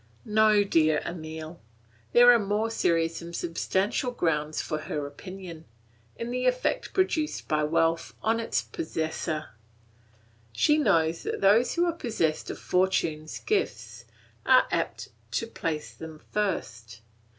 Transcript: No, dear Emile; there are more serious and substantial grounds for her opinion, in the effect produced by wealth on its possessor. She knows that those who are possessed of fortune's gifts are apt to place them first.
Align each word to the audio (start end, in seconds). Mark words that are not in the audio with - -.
No, 0.25 0.63
dear 0.63 0.99
Emile; 1.05 1.61
there 2.11 2.31
are 2.31 2.39
more 2.39 2.71
serious 2.71 3.21
and 3.21 3.35
substantial 3.35 4.09
grounds 4.09 4.59
for 4.59 4.79
her 4.79 5.05
opinion, 5.05 5.65
in 6.15 6.31
the 6.31 6.47
effect 6.47 6.91
produced 6.91 7.47
by 7.47 7.63
wealth 7.65 8.15
on 8.23 8.39
its 8.39 8.63
possessor. 8.63 9.49
She 10.53 10.79
knows 10.79 11.21
that 11.21 11.39
those 11.41 11.75
who 11.75 11.85
are 11.85 11.93
possessed 11.93 12.49
of 12.49 12.57
fortune's 12.57 13.37
gifts 13.41 14.05
are 14.43 14.65
apt 14.71 15.09
to 15.33 15.45
place 15.45 15.93
them 15.93 16.19
first. 16.31 17.01